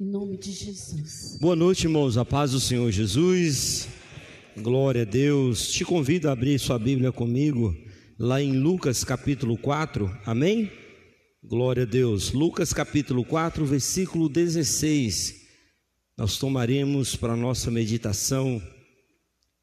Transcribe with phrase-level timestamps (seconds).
[0.00, 1.36] Em nome de Jesus.
[1.38, 2.16] Boa noite, irmãos.
[2.16, 3.86] A paz do Senhor Jesus.
[4.56, 5.70] Glória a Deus.
[5.70, 7.76] Te convido a abrir sua Bíblia comigo
[8.18, 10.10] lá em Lucas capítulo 4.
[10.24, 10.72] Amém?
[11.44, 12.32] Glória a Deus.
[12.32, 15.42] Lucas capítulo 4, versículo 16.
[16.16, 18.62] Nós tomaremos para nossa meditação.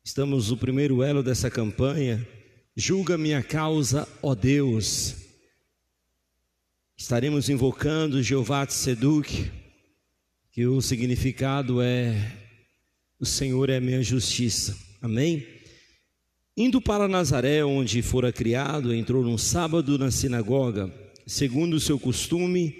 [0.03, 2.23] Estamos no primeiro elo dessa campanha.
[2.75, 5.15] Julga minha causa, ó Deus.
[6.95, 9.49] Estaremos invocando Jeová Tseduk,
[10.57, 12.15] que o significado é
[13.19, 14.75] o Senhor é minha justiça.
[14.99, 15.45] Amém?
[16.57, 20.91] Indo para Nazaré, onde fora criado, entrou num sábado na sinagoga,
[21.27, 22.75] segundo o seu costume,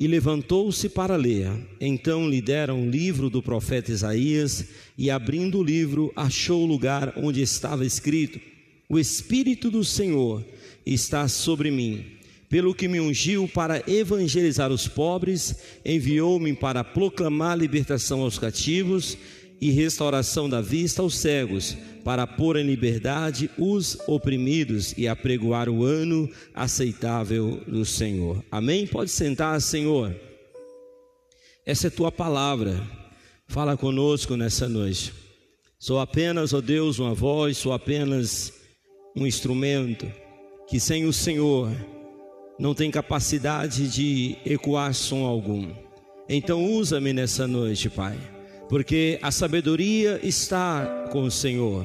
[0.00, 1.48] e levantou-se para ler.
[1.80, 4.66] Então lhe deram um livro do profeta Isaías,
[4.98, 8.40] e abrindo o livro, achou o lugar onde estava escrito:
[8.88, 10.44] O Espírito do Senhor
[10.84, 12.04] está sobre mim,
[12.52, 15.56] pelo que me ungiu para evangelizar os pobres,
[15.86, 19.16] enviou-me para proclamar libertação aos cativos
[19.58, 25.82] e restauração da vista aos cegos, para pôr em liberdade os oprimidos e apregoar o
[25.82, 28.44] ano aceitável do Senhor.
[28.50, 28.86] Amém?
[28.86, 30.14] Pode sentar, Senhor.
[31.64, 32.86] Essa é tua palavra.
[33.48, 35.14] Fala conosco nessa noite.
[35.78, 38.52] Sou apenas, ó oh Deus, uma voz, sou apenas
[39.16, 40.06] um instrumento
[40.68, 41.70] que sem o Senhor
[42.62, 45.68] não tem capacidade de ecoar som algum.
[46.26, 48.16] Então usa-me nessa noite, Pai
[48.72, 51.84] porque a sabedoria está com o Senhor.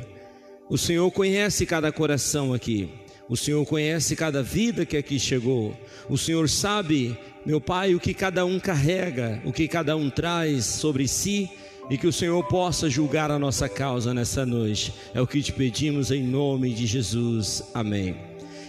[0.69, 2.87] O Senhor conhece cada coração aqui.
[3.27, 5.75] O Senhor conhece cada vida que aqui chegou.
[6.09, 10.63] O Senhor sabe, meu Pai, o que cada um carrega, o que cada um traz
[10.63, 11.49] sobre si
[11.89, 14.93] e que o Senhor possa julgar a nossa causa nessa noite.
[15.13, 17.63] É o que te pedimos em nome de Jesus.
[17.73, 18.26] Amém.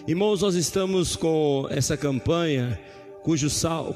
[0.09, 2.81] Irmãos, nós estamos com essa campanha
[3.23, 3.47] cujo,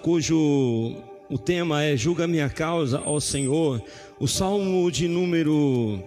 [0.02, 0.94] cujo
[1.30, 3.82] o tema é Julga minha causa, ó Senhor.
[4.20, 6.02] O salmo de número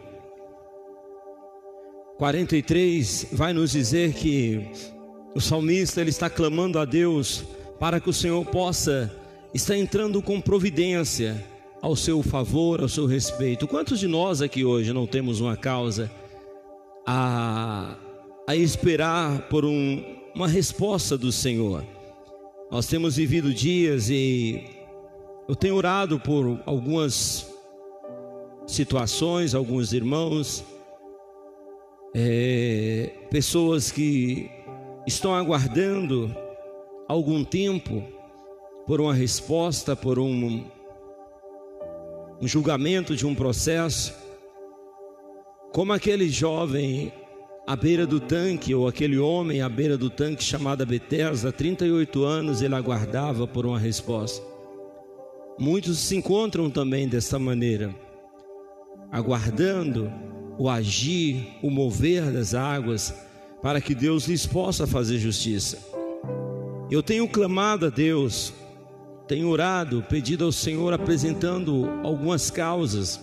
[2.20, 4.68] 43 vai nos dizer que
[5.34, 7.44] o salmista ele está clamando a Deus
[7.80, 9.12] para que o Senhor possa
[9.56, 11.44] estar entrando com providência
[11.82, 13.68] ao seu favor, ao seu respeito.
[13.68, 16.12] Quantos de nós aqui hoje não temos uma causa
[17.08, 17.98] a,
[18.48, 21.84] a esperar por um, uma resposta do Senhor?
[22.72, 24.64] Nós temos vivido dias e
[25.48, 27.52] eu tenho orado por algumas
[28.68, 30.64] situações, alguns irmãos,
[32.14, 34.50] é, pessoas que
[35.06, 36.36] estão aguardando
[37.08, 38.04] algum tempo
[38.88, 40.66] por uma resposta, por um,
[42.42, 44.14] um julgamento de um processo,
[45.72, 47.12] como aquele jovem
[47.68, 52.62] à beira do tanque, ou aquele homem à beira do tanque chamado Betesda, 38 anos,
[52.62, 54.46] ele aguardava por uma resposta.
[55.58, 57.96] Muitos se encontram também desta maneira,
[59.12, 60.12] aguardando
[60.58, 63.14] o agir, o mover das águas,
[63.62, 65.80] para que Deus lhes possa fazer justiça.
[66.92, 68.54] Eu tenho clamado a Deus,
[69.28, 73.20] tenho orado, pedido ao Senhor, apresentando algumas causas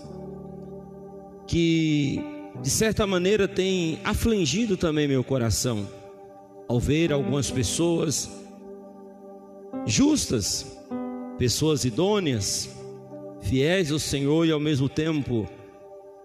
[1.47, 2.21] que,
[2.61, 5.89] de certa maneira, têm afligido também meu coração,
[6.69, 8.31] ao ver algumas pessoas
[9.87, 10.79] justas,
[11.39, 12.69] pessoas idôneas,
[13.41, 15.49] fiéis ao Senhor e ao mesmo tempo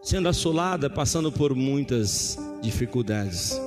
[0.01, 3.59] sendo assolada, passando por muitas dificuldades.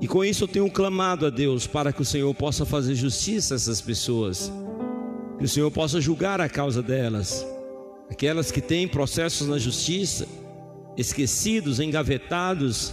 [0.00, 3.54] E com isso eu tenho clamado a Deus para que o Senhor possa fazer justiça
[3.54, 4.50] a essas pessoas,
[5.38, 7.46] que o Senhor possa julgar a causa delas,
[8.08, 10.26] aquelas que têm processos na justiça,
[10.96, 12.92] esquecidos, engavetados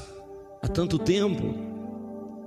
[0.61, 1.53] há tanto tempo,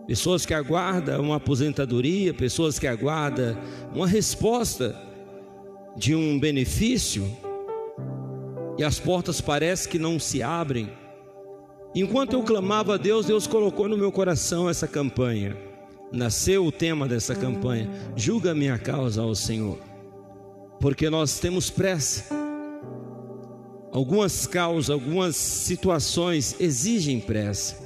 [0.06, 3.56] pessoas que aguardam uma aposentadoria, pessoas que aguardam
[3.94, 4.96] uma resposta
[5.96, 7.24] de um benefício
[8.78, 10.90] e as portas parecem que não se abrem.
[11.94, 15.56] Enquanto eu clamava a Deus, Deus colocou no meu coração essa campanha.
[16.12, 19.78] Nasceu o tema dessa campanha: Julga minha causa ao Senhor,
[20.80, 22.39] porque nós temos pressa.
[23.92, 27.76] Algumas causas, algumas situações exigem pressa.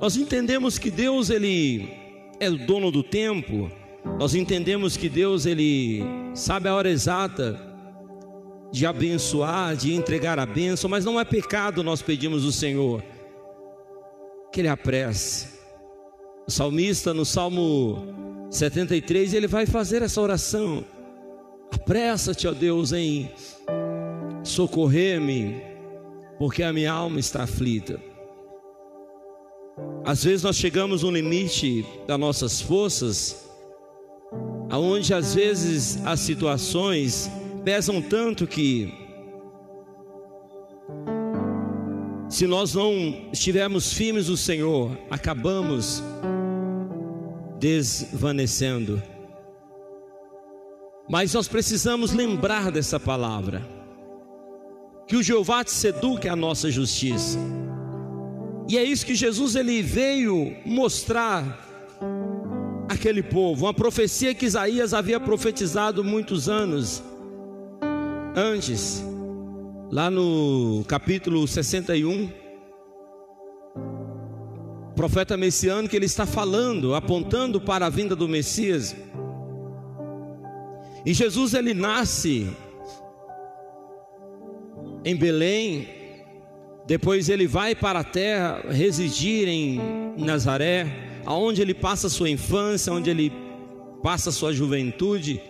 [0.00, 1.88] Nós entendemos que Deus ele
[2.40, 3.70] é o dono do tempo.
[4.18, 6.02] Nós entendemos que Deus ele
[6.34, 7.60] sabe a hora exata
[8.72, 13.04] de abençoar, de entregar a bênção, mas não é pecado nós pedimos ao Senhor
[14.50, 15.60] que ele apresse.
[16.46, 20.84] O salmista no Salmo 73, ele vai fazer essa oração.
[21.70, 23.30] Apressa-te, ó Deus, em
[24.42, 25.62] socorrer-me,
[26.38, 28.00] porque a minha alma está aflita.
[30.04, 33.48] Às vezes nós chegamos no limite das nossas forças,
[34.68, 37.30] aonde às vezes as situações
[37.64, 38.92] pesam tanto que
[42.28, 46.02] se nós não estivermos firmes no Senhor, acabamos
[47.58, 49.02] desvanecendo.
[51.08, 53.81] Mas nós precisamos lembrar dessa palavra.
[55.12, 57.38] Que o Jeová te seduque a nossa justiça.
[58.66, 61.68] E é isso que Jesus ele veio mostrar
[62.88, 67.02] aquele povo, uma profecia que Isaías havia profetizado muitos anos
[68.34, 69.04] antes,
[69.90, 72.30] lá no capítulo 61.
[74.96, 78.96] Profeta messiânico que ele está falando, apontando para a vinda do Messias.
[81.04, 82.50] E Jesus ele nasce
[85.04, 85.88] em Belém,
[86.86, 89.80] depois ele vai para a terra residir em
[90.16, 90.86] Nazaré,
[91.24, 93.32] aonde ele passa sua infância, onde ele
[94.02, 95.40] passa sua juventude,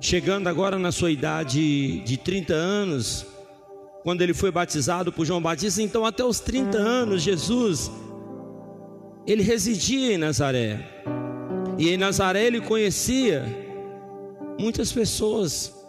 [0.00, 3.26] chegando agora na sua idade de 30 anos,
[4.02, 7.90] quando ele foi batizado por João Batista, então até os 30 anos Jesus
[9.26, 10.80] ele residia em Nazaré.
[11.78, 13.44] E em Nazaré ele conhecia
[14.58, 15.79] muitas pessoas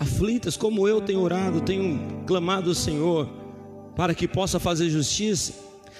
[0.00, 3.28] aflitas, como eu tenho orado, tenho clamado ao Senhor
[3.94, 5.52] para que possa fazer justiça.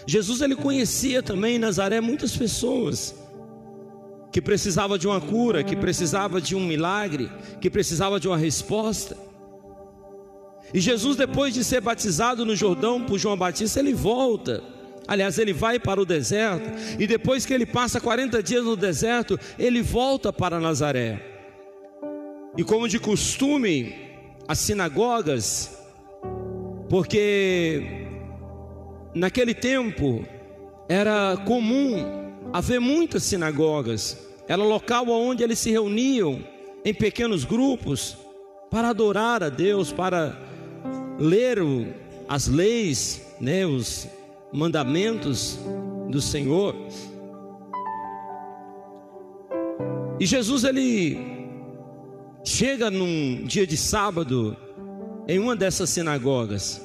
[0.07, 3.15] Jesus ele conhecia também em Nazaré muitas pessoas
[4.33, 7.31] que precisava de uma cura, que precisava de um milagre,
[7.61, 9.19] que precisava de uma resposta.
[10.73, 14.63] E Jesus depois de ser batizado no Jordão por João Batista, ele volta.
[15.07, 19.39] Aliás, ele vai para o deserto e depois que ele passa 40 dias no deserto,
[19.59, 21.40] ele volta para Nazaré.
[22.57, 23.95] E como de costume,
[24.49, 25.79] as sinagogas,
[26.89, 28.07] porque
[29.15, 30.25] naquele tempo
[30.89, 31.97] era comum
[32.53, 34.19] haver muitas sinagogas,
[34.49, 36.45] era local onde eles se reuniam
[36.85, 38.17] em pequenos grupos
[38.69, 40.37] para adorar a Deus, para
[41.19, 41.59] ler
[42.29, 44.09] as leis, né, os
[44.53, 45.59] mandamentos
[46.09, 46.75] do Senhor.
[50.19, 51.40] E Jesus ele
[52.45, 54.57] chega num dia de sábado
[55.29, 56.81] em uma dessas sinagogas,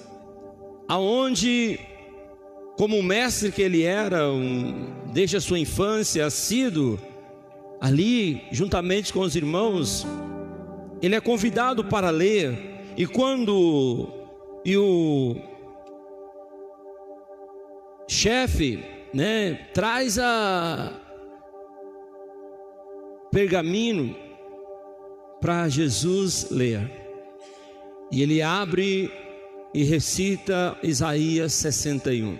[0.87, 1.79] aonde
[2.77, 6.99] como mestre que ele era, um, desde a sua infância, assíduo,
[7.79, 10.05] ali, juntamente com os irmãos,
[11.01, 14.09] ele é convidado para ler, e quando
[14.65, 15.35] e o
[18.07, 20.91] chefe, né, traz a
[23.31, 24.24] pergaminho
[25.45, 26.89] para Jesus ler.
[28.11, 29.11] E ele abre
[29.75, 32.39] e recita Isaías 61.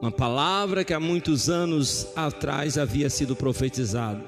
[0.00, 4.24] Uma palavra que há muitos anos atrás havia sido profetizada.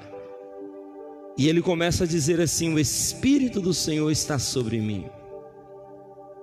[1.39, 5.07] E ele começa a dizer assim: O Espírito do Senhor está sobre mim,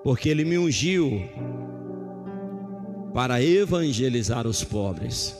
[0.03, 1.29] porque ele me ungiu
[3.13, 5.37] para evangelizar os pobres.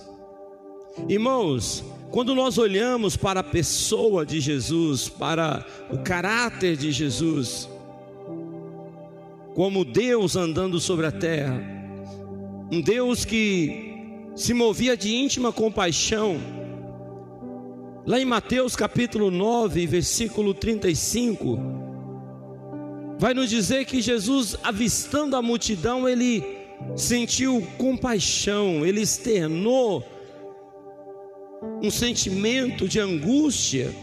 [1.09, 7.67] Irmãos, quando nós olhamos para a pessoa de Jesus, para o caráter de Jesus,
[9.55, 11.59] como Deus andando sobre a terra,
[12.71, 13.95] um Deus que
[14.35, 16.37] se movia de íntima compaixão,
[18.05, 21.57] lá em Mateus capítulo 9, versículo 35,
[23.17, 26.43] vai nos dizer que Jesus, avistando a multidão, ele
[26.95, 30.12] sentiu compaixão, ele externou
[31.83, 33.93] um sentimento de angústia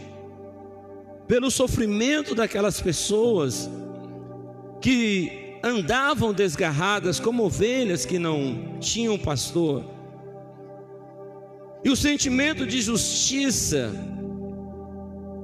[1.27, 3.67] pelo sofrimento daquelas pessoas
[4.79, 9.83] que andavam desgarradas como ovelhas que não tinham pastor.
[11.83, 13.91] E o sentimento de justiça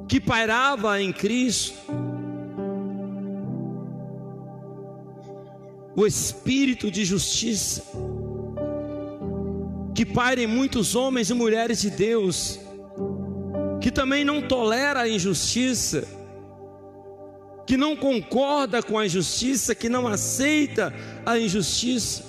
[0.07, 1.75] que pairava em Cristo,
[5.95, 7.83] o espírito de justiça,
[9.97, 12.59] que paira em muitos homens e mulheres de Deus,
[13.81, 16.07] que também não tolera a injustiça,
[17.65, 20.93] que não concorda com a injustiça, que não aceita
[21.25, 22.23] a injustiça.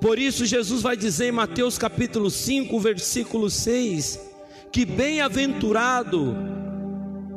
[0.00, 4.18] Por isso, Jesus vai dizer em Mateus capítulo 5, versículo 6,
[4.72, 6.34] que bem-aventurado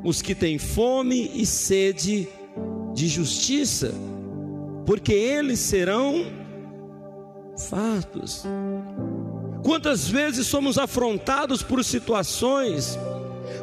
[0.05, 2.29] os que têm fome e sede
[2.93, 3.93] de justiça,
[4.85, 6.40] porque eles serão
[7.58, 8.43] fartos.
[9.63, 12.98] Quantas vezes somos afrontados por situações,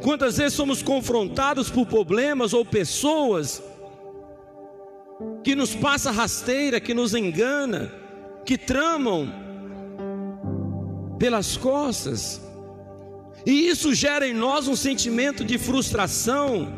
[0.02, 3.62] quantas vezes somos confrontados por problemas ou pessoas
[5.42, 7.92] que nos passa rasteira, que nos engana,
[8.44, 9.28] que tramam
[11.18, 12.40] pelas costas.
[13.44, 16.68] E isso gera em nós um sentimento de frustração,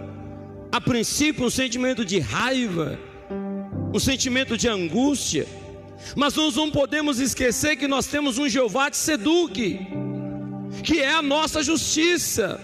[0.72, 2.98] a princípio um sentimento de raiva,
[3.92, 5.46] um sentimento de angústia,
[6.16, 9.86] mas nós não podemos esquecer que nós temos um Jeová de Seduque,
[10.82, 12.60] que é a nossa justiça,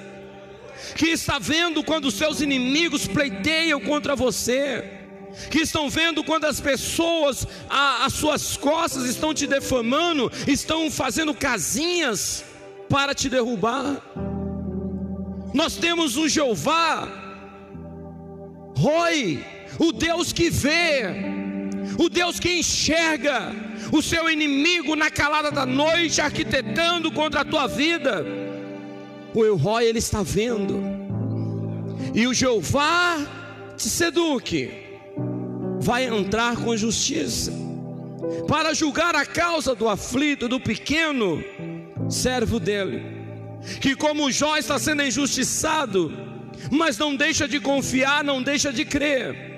[0.94, 4.84] que está vendo quando seus inimigos pleiteiam contra você,
[5.50, 12.44] que estão vendo quando as pessoas às suas costas estão te defamando, estão fazendo casinhas
[12.88, 14.02] para te derrubar.
[15.52, 17.08] Nós temos um Jeová,
[18.76, 19.44] Roi,
[19.78, 21.35] o Deus que vê,
[21.98, 23.52] o Deus que enxerga
[23.92, 28.24] o seu inimigo na calada da noite, arquitetando contra a tua vida.
[29.34, 30.80] O Elroy, ele está vendo,
[32.14, 33.18] e o Jeová
[33.76, 34.70] te seduque,
[35.78, 37.52] vai entrar com justiça,
[38.48, 41.44] para julgar a causa do aflito, do pequeno
[42.08, 43.02] servo dele,
[43.80, 46.12] que como Jó está sendo injustiçado,
[46.70, 49.55] mas não deixa de confiar, não deixa de crer.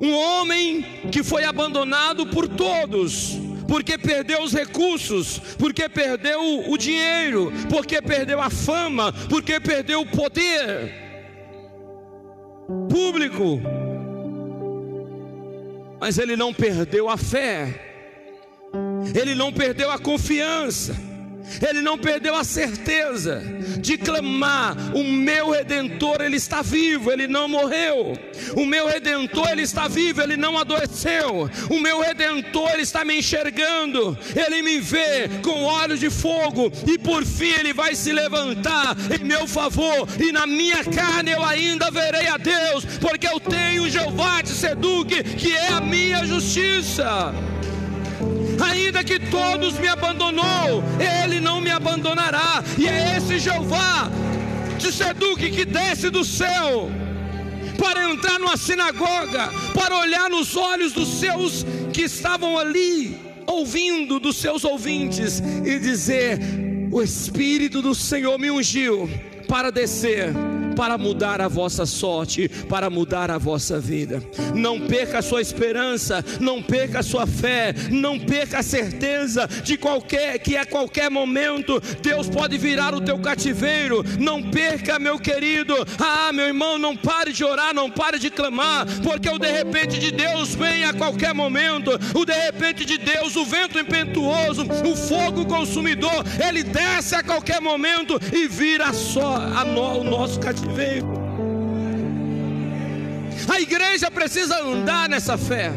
[0.00, 3.38] Um homem que foi abandonado por todos,
[3.68, 10.06] porque perdeu os recursos, porque perdeu o dinheiro, porque perdeu a fama, porque perdeu o
[10.06, 10.94] poder
[12.88, 13.60] público.
[16.00, 18.08] Mas ele não perdeu a fé,
[19.14, 21.09] ele não perdeu a confiança
[21.60, 23.42] ele não perdeu a certeza
[23.78, 28.16] de clamar: o meu redentor, ele está vivo, ele não morreu.
[28.56, 31.50] O meu redentor, ele está vivo, ele não adoeceu.
[31.68, 36.98] O meu redentor, ele está me enxergando, ele me vê com olhos de fogo, e
[36.98, 41.90] por fim ele vai se levantar em meu favor, e na minha carne eu ainda
[41.90, 47.32] verei a Deus, porque eu tenho Jeová de Seduque, que é a minha justiça
[48.60, 50.82] ainda que todos me abandonou,
[51.24, 52.62] ele não me abandonará.
[52.78, 54.10] E é esse Jeová
[54.78, 56.90] de Seduque que desce do céu
[57.78, 64.36] para entrar numa sinagoga, para olhar nos olhos dos seus que estavam ali, ouvindo dos
[64.36, 66.38] seus ouvintes e dizer:
[66.90, 69.08] O Espírito do Senhor me ungiu
[69.48, 70.32] para descer
[70.80, 74.22] para mudar a vossa sorte, para mudar a vossa vida.
[74.54, 79.76] Não perca a sua esperança, não perca a sua fé, não perca a certeza de
[79.76, 84.02] qualquer que a qualquer momento Deus pode virar o teu cativeiro.
[84.18, 85.74] Não perca, meu querido.
[85.98, 89.98] Ah, meu irmão, não pare de orar, não pare de clamar, porque o de repente
[89.98, 91.90] de Deus vem a qualquer momento.
[92.14, 97.60] O de repente de Deus, o vento impetuoso, o fogo consumidor, ele desce a qualquer
[97.60, 101.06] momento e vira só no, o nosso cativeiro veio.
[103.48, 105.70] A igreja precisa andar nessa fé.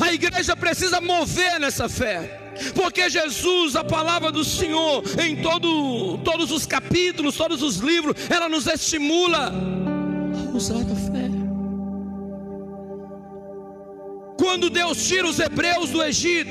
[0.00, 2.42] A igreja precisa mover nessa fé.
[2.74, 8.48] Porque Jesus, a palavra do Senhor, em todo, todos os capítulos, todos os livros, ela
[8.48, 11.26] nos estimula a usar a fé.
[14.38, 16.50] Quando Deus tira os hebreus do Egito,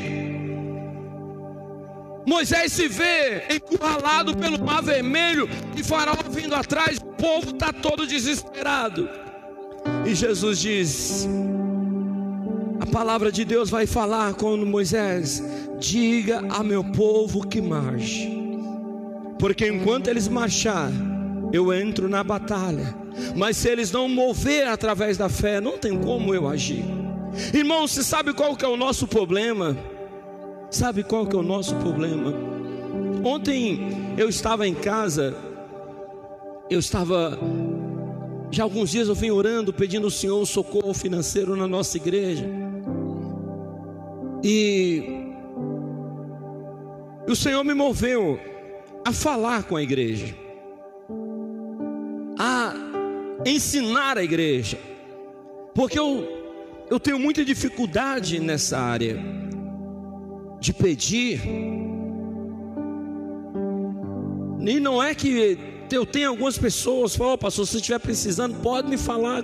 [2.25, 8.07] Moisés se vê encurralado pelo mar vermelho e Faraó vindo atrás, o povo está todo
[8.07, 9.07] desesperado.
[10.05, 11.27] E Jesus diz:
[12.79, 15.43] A palavra de Deus vai falar com Moisés:
[15.79, 18.31] Diga a meu povo que marche,
[19.37, 20.91] porque enquanto eles marchar,
[21.53, 22.95] eu entro na batalha.
[23.35, 26.83] Mas se eles não mover através da fé, não tem como eu agir.
[27.53, 29.77] Irmão, você sabe qual que é o nosso problema?
[30.75, 32.33] Sabe qual que é o nosso problema?
[33.23, 33.79] Ontem
[34.17, 35.33] eu estava em casa,
[36.69, 37.39] eu estava
[38.51, 42.45] já alguns dias eu venho orando, pedindo ao Senhor um socorro financeiro na nossa igreja.
[44.43, 45.01] E
[47.25, 48.37] o Senhor me moveu
[49.05, 50.35] a falar com a igreja,
[52.37, 52.73] a
[53.45, 54.77] ensinar a igreja,
[55.73, 56.27] porque eu,
[56.91, 59.44] eu tenho muita dificuldade nessa área
[60.65, 61.41] de pedir.
[64.67, 65.57] E não é que
[65.91, 69.43] eu tenho algumas pessoas que oh, pastor, se estiver precisando, pode me falar.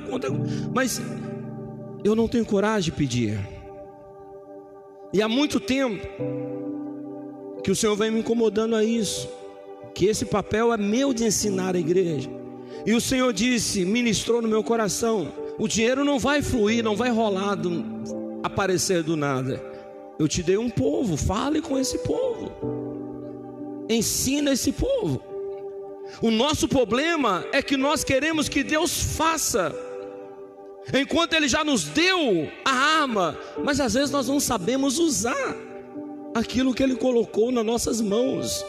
[0.74, 1.00] Mas
[2.04, 3.40] eu não tenho coragem de pedir.
[5.13, 6.01] E há muito tempo
[7.63, 9.30] que o Senhor vem me incomodando a isso.
[9.94, 12.30] Que esse papel é meu de ensinar a igreja.
[12.86, 17.12] E o Senhor disse, ministrou no meu coração: o dinheiro não vai fluir, não vai
[17.12, 17.84] rolar, do,
[18.42, 19.71] aparecer do nada.
[20.20, 22.51] Eu te dei um povo, fale com esse povo.
[23.89, 25.22] Ensina esse povo.
[26.22, 29.74] O nosso problema é que nós queremos que Deus faça,
[30.94, 35.56] enquanto Ele já nos deu a arma, mas às vezes nós não sabemos usar
[36.36, 38.65] aquilo que Ele colocou nas nossas mãos,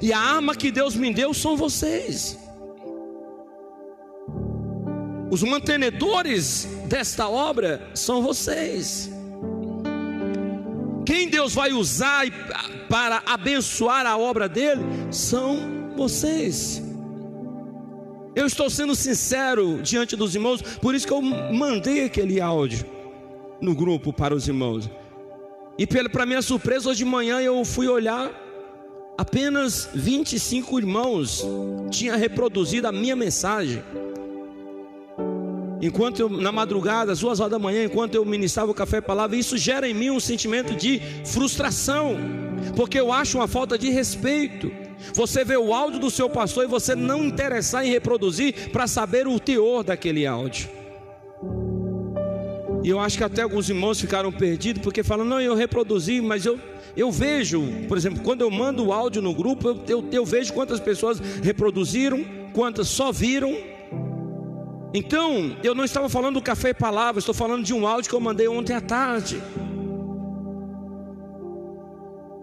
[0.00, 2.38] e a arma que Deus me deu são vocês.
[5.30, 9.10] Os mantenedores desta obra são vocês.
[11.08, 12.26] Quem Deus vai usar
[12.86, 16.82] para abençoar a obra dele são vocês.
[18.36, 22.84] Eu estou sendo sincero diante dos irmãos, por isso que eu mandei aquele áudio
[23.58, 24.90] no grupo para os irmãos.
[25.78, 28.30] E para minha surpresa, hoje de manhã eu fui olhar,
[29.16, 31.42] apenas 25 irmãos
[31.90, 33.82] tinham reproduzido a minha mensagem.
[35.80, 39.02] Enquanto eu, na madrugada, às duas horas da manhã, enquanto eu ministrava o café e
[39.02, 42.16] palavra, isso gera em mim um sentimento de frustração,
[42.74, 44.70] porque eu acho uma falta de respeito.
[45.14, 49.28] Você vê o áudio do seu pastor e você não interessar em reproduzir para saber
[49.28, 50.68] o teor daquele áudio.
[52.82, 56.44] E eu acho que até alguns irmãos ficaram perdidos porque falam: não, eu reproduzi, mas
[56.44, 56.58] eu,
[56.96, 60.52] eu vejo, por exemplo, quando eu mando o áudio no grupo, eu, eu, eu vejo
[60.52, 63.77] quantas pessoas reproduziram, quantas só viram
[64.92, 68.16] então, eu não estava falando do café e palavra, estou falando de um áudio que
[68.16, 69.42] eu mandei ontem à tarde.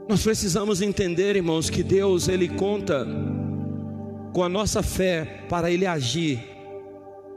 [0.08, 3.08] Nós precisamos entender, irmãos, que Deus ele conta
[4.32, 6.40] com a nossa fé para ele agir.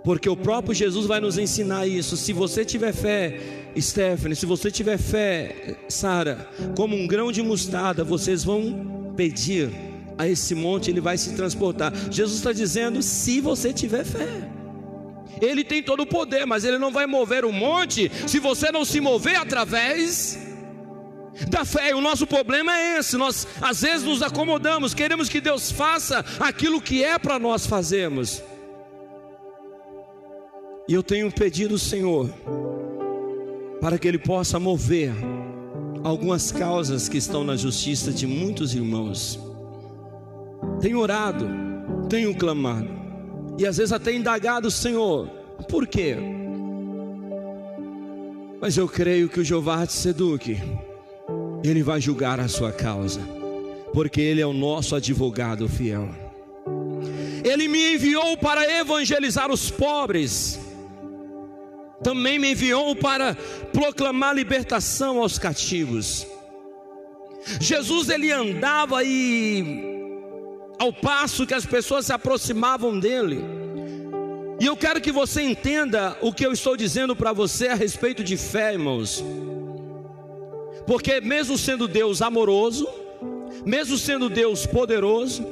[0.05, 2.17] Porque o próprio Jesus vai nos ensinar isso.
[2.17, 3.41] Se você tiver fé,
[3.79, 9.71] Stephanie, se você tiver fé, Sara, como um grão de mostarda, vocês vão pedir
[10.19, 11.93] a esse monte, ele vai se transportar.
[12.11, 14.58] Jesus está dizendo: se você tiver fé.
[15.41, 18.85] Ele tem todo o poder, mas ele não vai mover o monte se você não
[18.85, 20.39] se mover através
[21.49, 21.91] da fé.
[21.91, 26.25] E o nosso problema é esse: nós às vezes nos acomodamos, queremos que Deus faça
[26.41, 28.43] aquilo que é para nós fazermos.
[30.89, 32.31] E eu tenho pedido ao Senhor
[33.81, 35.13] para que Ele possa mover
[36.03, 39.39] algumas causas que estão na justiça de muitos irmãos.
[40.81, 41.47] Tenho orado,
[42.09, 43.08] tenho clamado
[43.59, 45.29] e às vezes até indagado, Senhor,
[45.69, 46.17] por quê?
[48.61, 50.63] Mas eu creio que o Jeová te seduque,
[51.65, 53.21] ele vai julgar a sua causa,
[53.93, 56.09] porque ele é o nosso advogado fiel.
[57.45, 60.61] Ele me enviou para evangelizar os pobres,
[62.03, 63.35] também me enviou para
[63.73, 66.25] proclamar libertação aos cativos.
[67.61, 69.88] Jesus ele andava e
[70.79, 73.45] ao passo que as pessoas se aproximavam dele.
[74.61, 78.25] E eu quero que você entenda o que eu estou dizendo para você a respeito
[78.25, 79.25] de fé, irmãos.
[80.87, 82.89] Porque mesmo sendo Deus amoroso,
[83.65, 85.47] mesmo sendo Deus poderoso,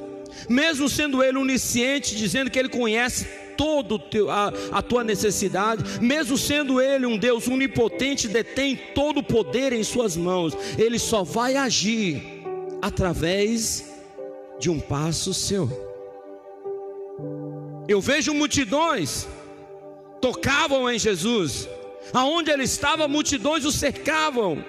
[0.48, 6.80] mesmo sendo Ele onisciente, dizendo que Ele conhece todo a, a tua necessidade, mesmo sendo
[6.80, 12.22] Ele um Deus onipotente, detém todo o poder em Suas mãos, Ele só vai agir
[12.82, 13.95] através
[14.58, 15.68] de um passo seu.
[17.88, 19.26] Eu vejo multidões
[20.20, 21.68] tocavam em Jesus,
[22.12, 24.64] aonde ele estava, multidões o cercavam,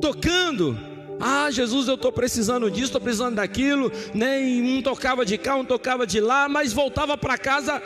[0.00, 0.78] tocando.
[1.20, 3.90] Ah, Jesus, eu estou precisando disso, estou precisando daquilo.
[4.14, 7.82] Nem um tocava de cá, um tocava de lá, mas voltava para casa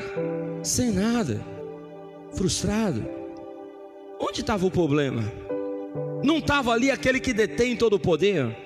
[0.62, 1.44] sem nada,
[2.32, 3.04] frustrado.
[4.20, 5.24] Onde estava o problema?
[6.22, 8.56] Não estava ali aquele que detém todo o poder?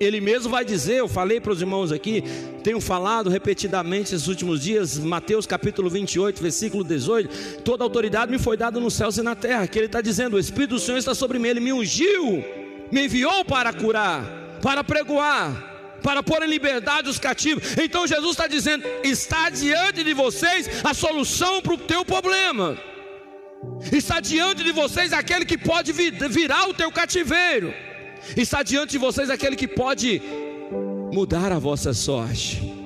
[0.00, 2.24] Ele mesmo vai dizer, eu falei para os irmãos aqui,
[2.64, 8.56] tenho falado repetidamente esses últimos dias, Mateus capítulo 28, versículo 18: toda autoridade me foi
[8.56, 9.66] dada nos céus e na terra.
[9.66, 12.42] Que ele está dizendo: o Espírito do Senhor está sobre mim, ele me ungiu,
[12.90, 14.24] me enviou para curar,
[14.62, 17.76] para pregoar, para pôr em liberdade os cativos.
[17.76, 22.74] Então Jesus está dizendo: está diante de vocês a solução para o teu problema.
[23.92, 27.89] Está diante de vocês aquele que pode virar o teu cativeiro.
[28.36, 30.22] Está diante de vocês aquele que pode
[31.12, 32.80] mudar a vossa sorte.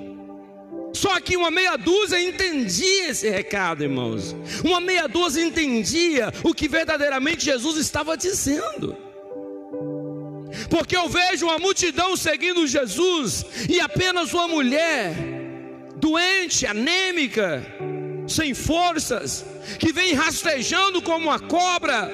[0.92, 4.34] Só que uma meia dúzia entendia esse recado, irmãos.
[4.64, 8.96] Uma meia dúzia entendia o que verdadeiramente Jesus estava dizendo.
[10.70, 15.14] Porque eu vejo uma multidão seguindo Jesus e apenas uma mulher
[15.96, 17.66] doente, anêmica,
[18.28, 19.44] sem forças,
[19.78, 22.10] que vem rastejando como uma cobra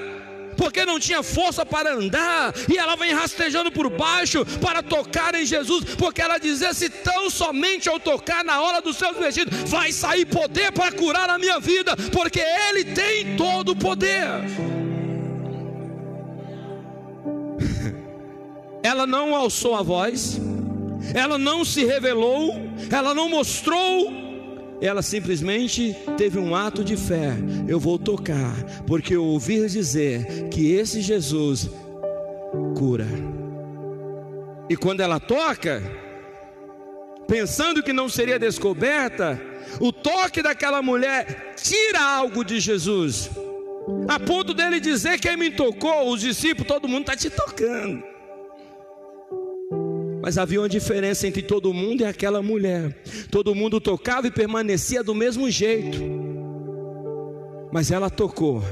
[0.61, 5.47] porque não tinha força para andar, e ela vem rastejando por baixo para tocar em
[5.47, 9.91] Jesus, porque ela dizia: se tão somente eu tocar na hora dos seus vestidos, vai
[9.91, 14.27] sair poder para curar a minha vida, porque Ele tem todo o poder.
[18.83, 20.41] Ela não alçou a voz,
[21.15, 22.55] ela não se revelou,
[22.91, 24.30] ela não mostrou
[24.81, 27.33] ela simplesmente teve um ato de fé.
[27.69, 28.55] Eu vou tocar,
[28.87, 31.69] porque eu ouvi dizer que esse Jesus
[32.77, 33.07] cura.
[34.69, 35.83] E quando ela toca,
[37.27, 39.41] pensando que não seria descoberta,
[39.79, 43.31] O toque daquela mulher tira algo de Jesus,
[44.09, 46.11] a ponto dele dizer: Quem me tocou?
[46.11, 48.03] Os discípulos, todo mundo está te tocando.
[50.23, 52.95] Mas havia uma diferença entre todo mundo e aquela mulher.
[53.31, 55.99] Todo mundo tocava e permanecia do mesmo jeito.
[57.73, 58.63] Mas ela tocou.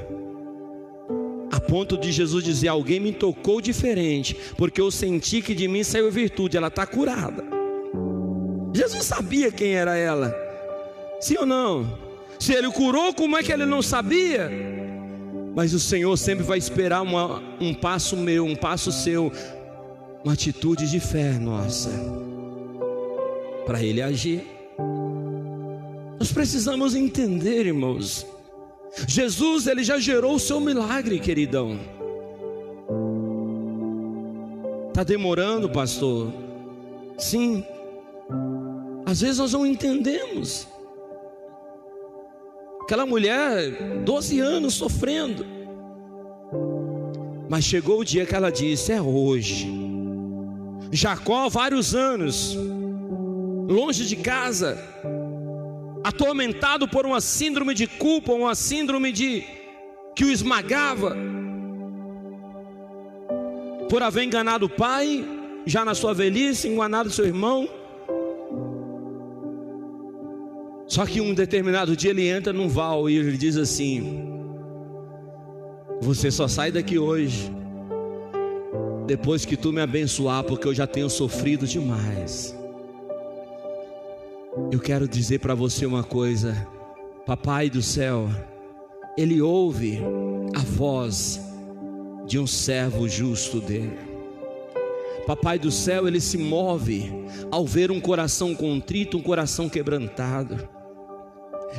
[1.51, 5.83] A ponto de Jesus dizer: Alguém me tocou diferente, porque eu senti que de mim
[5.83, 6.57] saiu virtude.
[6.57, 7.45] Ela está curada.
[8.75, 10.35] Jesus sabia quem era ela.
[11.21, 11.99] Sim ou não?
[12.39, 14.51] Se ele curou, como é que ele não sabia?
[15.55, 19.33] Mas o Senhor sempre vai esperar uma, um passo meu, um passo seu,
[20.29, 21.89] uma atitude de fé nossa,
[23.65, 24.47] para Ele agir.
[26.19, 28.27] Nós precisamos entender, irmãos.
[29.07, 31.81] Jesus, ele já gerou o seu milagre, queridão.
[34.89, 36.31] Está demorando, pastor?
[37.17, 37.65] Sim.
[39.07, 40.69] Às vezes nós não entendemos.
[42.83, 45.47] Aquela mulher, 12 anos sofrendo.
[47.49, 49.88] Mas chegou o dia que ela disse: É hoje.
[50.91, 52.57] Jacó, vários anos,
[53.69, 54.79] longe de casa,
[56.03, 59.45] atormentado por uma síndrome de culpa, uma síndrome de
[60.17, 61.17] que o esmagava,
[63.89, 65.25] por haver enganado o pai,
[65.67, 67.69] já na sua velhice, enganado seu irmão.
[70.87, 74.27] Só que um determinado dia ele entra num val e ele diz assim:
[76.01, 77.53] Você só sai daqui hoje
[79.09, 82.55] depois que tu me abençoar, porque eu já tenho sofrido demais.
[84.71, 86.55] Eu quero dizer para você uma coisa,
[87.25, 88.29] Papai do céu,
[89.17, 89.99] Ele ouve
[90.55, 91.41] a voz
[92.27, 93.97] de um servo justo dele.
[95.27, 97.11] Papai do céu, Ele se move
[97.51, 100.69] ao ver um coração contrito, um coração quebrantado.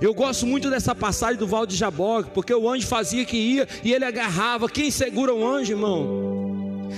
[0.01, 3.67] Eu gosto muito dessa passagem do Val de Jaboque, porque o anjo fazia que ia
[3.83, 4.67] e ele agarrava.
[4.67, 6.38] Quem segura o anjo, irmão?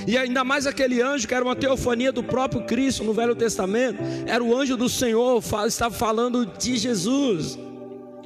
[0.08, 4.00] E ainda mais aquele anjo que era uma teofania do próprio Cristo no Velho Testamento,
[4.26, 7.58] era o anjo do Senhor, estava falando de Jesus,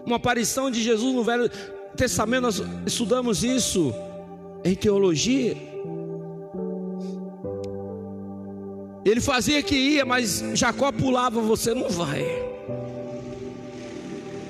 [0.05, 1.49] uma aparição de Jesus no Velho
[1.95, 2.43] Testamento.
[2.43, 3.93] Nós estudamos isso
[4.63, 5.55] em teologia.
[9.03, 12.25] Ele fazia que ia, mas Jacó pulava, você não vai.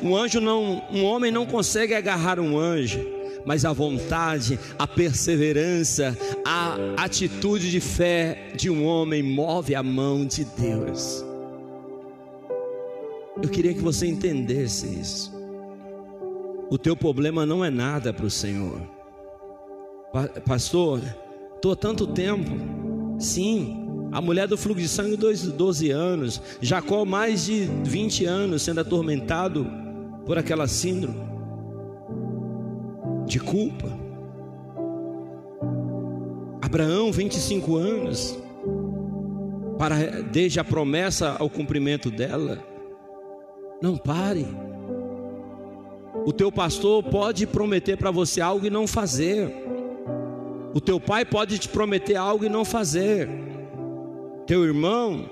[0.01, 3.14] Um anjo não, um homem não consegue agarrar um anjo
[3.45, 10.25] mas a vontade, a perseverança, a atitude de fé de um homem move a mão
[10.25, 11.23] de Deus.
[13.41, 15.33] Eu queria que você entendesse isso.
[16.69, 18.81] O teu problema não é nada para o Senhor.
[20.45, 21.01] Pastor,
[21.55, 22.49] estou há tanto tempo.
[23.19, 26.41] Sim, a mulher do fluxo de sangue, 12 anos.
[26.61, 29.67] Jacó, mais de 20 anos sendo atormentado
[30.25, 31.24] por aquela síndrome
[33.25, 33.89] de culpa.
[36.61, 38.37] Abraão, 25 anos,
[39.77, 42.59] para desde a promessa ao cumprimento dela.
[43.81, 44.47] Não pare.
[46.25, 49.53] O teu pastor pode prometer para você algo e não fazer.
[50.73, 53.29] O teu pai pode te prometer algo e não fazer.
[54.47, 55.29] Teu irmão,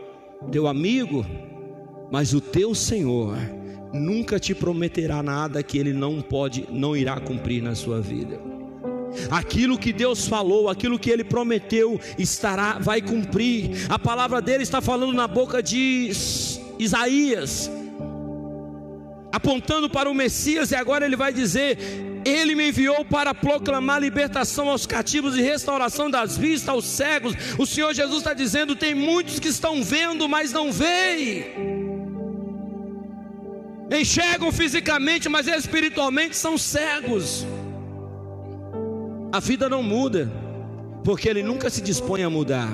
[0.52, 1.26] teu amigo,
[2.12, 3.36] mas o teu Senhor
[3.94, 8.42] nunca te prometerá nada que ele não pode, não irá cumprir na sua vida.
[9.30, 13.86] Aquilo que Deus falou, aquilo que ele prometeu, estará, vai cumprir.
[13.88, 16.12] A palavra dele está falando na boca de
[16.80, 17.70] Isaías,
[19.32, 21.78] apontando para o Messias, e agora ele vai dizer:
[22.26, 27.36] Ele me enviou para proclamar libertação aos cativos e restauração das vistas aos cegos.
[27.60, 31.83] O Senhor Jesus está dizendo: tem muitos que estão vendo, mas não veem
[34.02, 37.46] enxergam fisicamente, mas espiritualmente são cegos.
[39.32, 40.32] A vida não muda,
[41.04, 42.70] porque ele nunca se dispõe a mudar.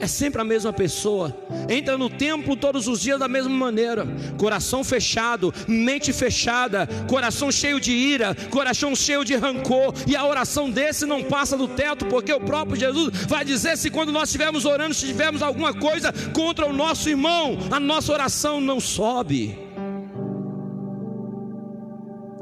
[0.00, 1.36] É sempre a mesma pessoa.
[1.68, 4.06] Entra no templo todos os dias da mesma maneira.
[4.38, 9.92] Coração fechado, mente fechada, coração cheio de ira, coração cheio de rancor.
[10.06, 13.90] E a oração desse não passa do teto, porque o próprio Jesus vai dizer: se
[13.90, 18.58] quando nós estivermos orando, se tivermos alguma coisa contra o nosso irmão, a nossa oração
[18.58, 19.69] não sobe.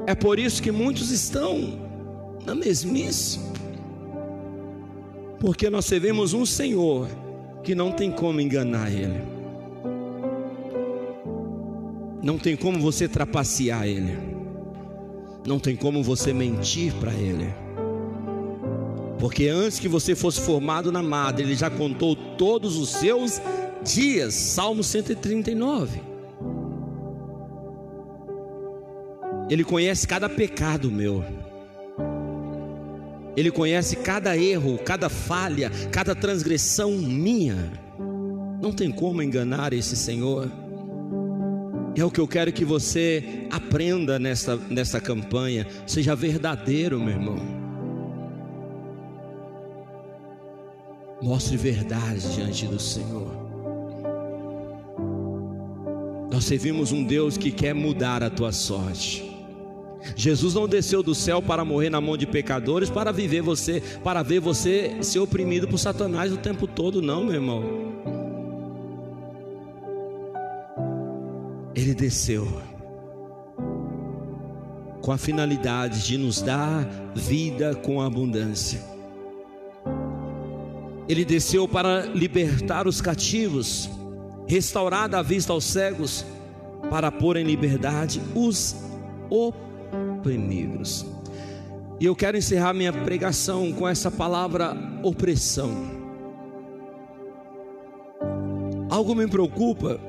[0.09, 1.79] É por isso que muitos estão
[2.43, 3.39] na mesmice.
[5.39, 7.07] Porque nós servimos um Senhor
[7.63, 9.21] que não tem como enganar Ele.
[12.23, 14.17] Não tem como você trapacear Ele.
[15.45, 17.53] Não tem como você mentir para Ele.
[19.19, 23.39] Porque antes que você fosse formado na madre, Ele já contou todos os seus
[23.83, 24.33] dias.
[24.33, 26.08] Salmo 139.
[29.49, 31.25] Ele conhece cada pecado meu.
[33.35, 37.71] Ele conhece cada erro, cada falha, cada transgressão minha.
[38.61, 40.51] Não tem como enganar esse Senhor.
[41.95, 45.65] É o que eu quero que você aprenda nessa, nessa campanha.
[45.87, 47.39] Seja verdadeiro, meu irmão.
[51.21, 53.49] Mostre verdade diante do Senhor.
[56.31, 59.38] Nós servimos um Deus que quer mudar a tua sorte.
[60.15, 64.23] Jesus não desceu do céu para morrer na mão de pecadores, para viver você, para
[64.23, 67.63] ver você ser oprimido por Satanás o tempo todo, não, meu irmão.
[71.75, 72.47] Ele desceu
[75.01, 78.81] com a finalidade de nos dar vida com abundância.
[81.07, 83.89] Ele desceu para libertar os cativos,
[84.47, 86.25] restaurar a vista aos cegos,
[86.89, 88.75] para pôr em liberdade os
[89.29, 89.69] oprimidos
[90.19, 91.05] oprimidos.
[91.99, 95.71] E eu quero encerrar minha pregação com essa palavra opressão.
[98.89, 99.99] Algo me preocupa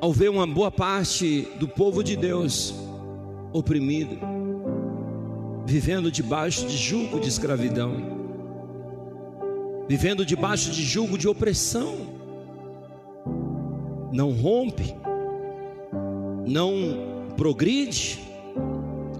[0.00, 2.74] ao ver uma boa parte do povo de Deus
[3.52, 4.18] oprimido,
[5.66, 7.94] vivendo debaixo de julgo de escravidão,
[9.88, 11.94] vivendo debaixo de julgo de opressão.
[14.12, 14.94] Não rompe,
[16.46, 18.26] não progride,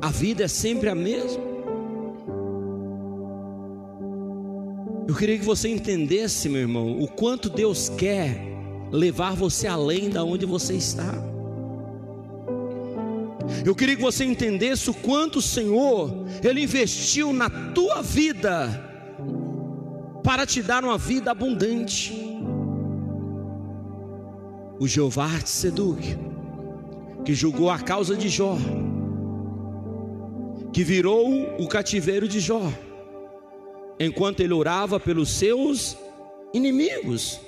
[0.01, 1.43] a vida é sempre a mesma.
[5.09, 8.41] Eu queria que você entendesse, meu irmão, o quanto Deus quer
[8.91, 11.15] levar você além da onde você está.
[13.65, 18.85] Eu queria que você entendesse o quanto o Senhor ele investiu na tua vida
[20.23, 22.13] para te dar uma vida abundante.
[24.79, 26.19] O Jeová te seduque,
[27.25, 28.59] que julgou a causa de Jó
[30.77, 32.71] que virou o cativeiro de Jó,
[33.99, 35.97] enquanto ele orava pelos seus
[36.53, 37.41] inimigos.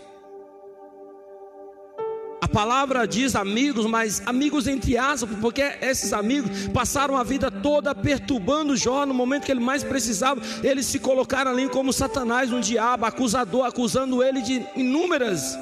[2.40, 7.94] A palavra diz amigos, mas amigos entre aspas, porque esses amigos passaram a vida toda
[7.94, 10.40] perturbando Jó no momento que ele mais precisava.
[10.64, 15.54] Eles se colocaram ali como Satanás, um diabo, acusador, acusando ele de inúmeras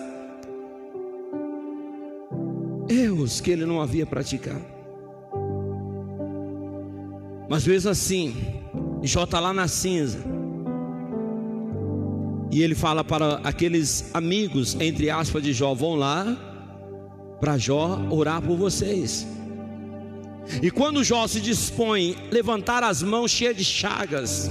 [2.88, 4.75] erros que ele não havia praticado.
[7.48, 8.34] Mas vezes assim,
[9.02, 10.18] Jó está lá na cinza.
[12.50, 16.36] E ele fala para aqueles amigos, entre aspas, de Jó: vão lá
[17.40, 19.26] para Jó orar por vocês.
[20.62, 24.50] E quando Jó se dispõe a levantar as mãos cheias de chagas,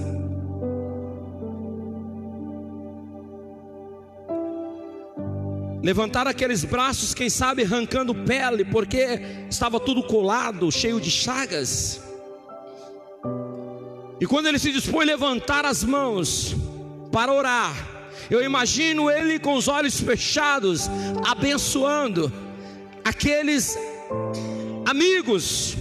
[5.81, 12.04] levantar aqueles braços, quem sabe arrancando pele, porque estava tudo colado, cheio de chagas.
[14.19, 16.55] E quando ele se dispõe a levantar as mãos
[17.11, 17.73] para orar,
[18.29, 20.89] eu imagino ele com os olhos fechados,
[21.25, 22.31] abençoando
[23.03, 23.77] aqueles
[24.85, 25.75] amigos.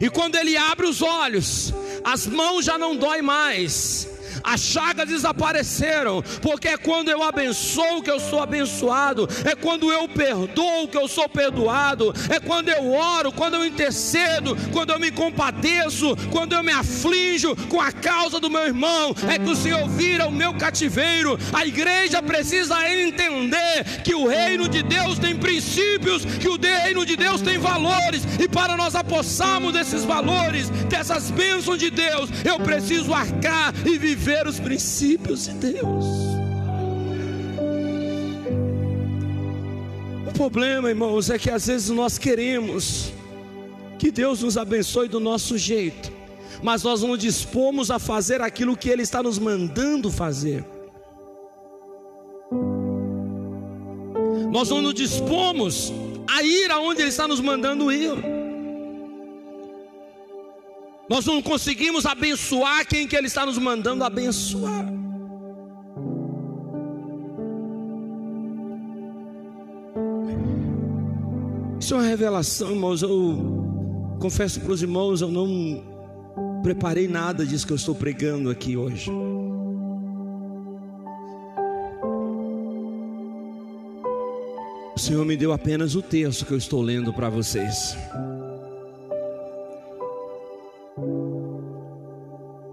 [0.00, 1.74] E quando ele abre os olhos,
[2.04, 4.08] as mãos já não dói mais
[4.42, 10.08] as chagas desapareceram, porque é quando eu abençoo que eu sou abençoado, é quando eu
[10.08, 15.10] perdoo que eu sou perdoado, é quando eu oro, quando eu intercedo, quando eu me
[15.10, 19.88] compadeço, quando eu me aflijo com a causa do meu irmão, é que o Senhor
[19.88, 21.38] vira o meu cativeiro.
[21.52, 27.16] A igreja precisa entender que o reino de Deus tem princípios, que o reino de
[27.16, 33.12] Deus tem valores, e para nós apossarmos desses valores, dessas bênçãos de Deus, eu preciso
[33.12, 36.06] arcar e viver viver os princípios de Deus.
[40.26, 43.12] O problema, irmãos, é que às vezes nós queremos
[43.98, 46.10] que Deus nos abençoe do nosso jeito,
[46.62, 50.64] mas nós não dispomos a fazer aquilo que Ele está nos mandando fazer.
[54.50, 55.92] Nós não nos dispomos
[56.26, 58.31] a ir aonde Ele está nos mandando ir.
[61.08, 64.86] Nós não conseguimos abençoar quem que Ele está nos mandando abençoar.
[71.78, 73.02] Isso é uma revelação, irmãos.
[73.02, 75.82] Eu confesso para os irmãos, eu não
[76.62, 79.10] preparei nada disso que eu estou pregando aqui hoje.
[84.94, 87.96] O Senhor me deu apenas o texto que eu estou lendo para vocês.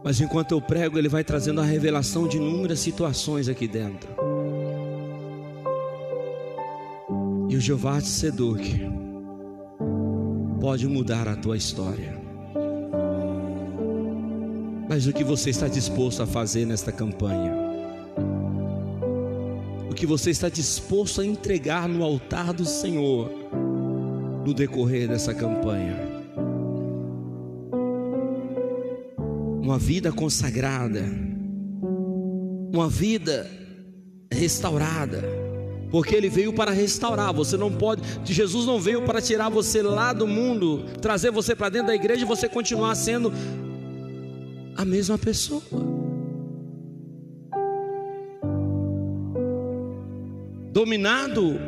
[0.09, 4.09] Mas enquanto eu prego, ele vai trazendo a revelação de inúmeras situações aqui dentro.
[7.47, 8.89] E o Jeová seduque.
[10.59, 12.19] pode mudar a tua história.
[14.89, 17.53] Mas o que você está disposto a fazer nesta campanha?
[19.91, 23.29] O que você está disposto a entregar no altar do Senhor
[24.43, 26.08] no decorrer dessa campanha?
[29.69, 31.03] Uma vida consagrada,
[32.73, 33.47] uma vida
[34.33, 35.23] restaurada,
[35.91, 37.31] porque Ele veio para restaurar.
[37.35, 41.69] Você não pode, Jesus não veio para tirar você lá do mundo, trazer você para
[41.69, 43.31] dentro da igreja e você continuar sendo
[44.75, 45.61] a mesma pessoa.
[50.73, 51.59] Dominado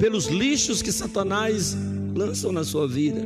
[0.00, 1.76] pelos lixos que Satanás
[2.14, 3.20] lançam na sua vida.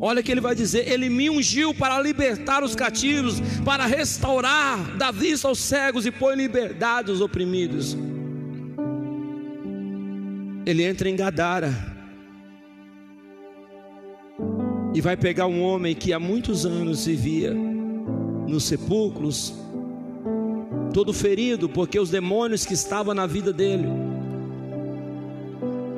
[0.00, 5.12] Olha que ele vai dizer: Ele me ungiu para libertar os cativos, para restaurar, dar
[5.12, 7.96] vista aos cegos e pôr em liberdade os oprimidos.
[10.64, 11.74] Ele entra em Gadara
[14.94, 17.54] e vai pegar um homem que há muitos anos vivia
[18.46, 19.54] nos sepulcros,
[20.92, 23.86] todo ferido, porque os demônios que estavam na vida dele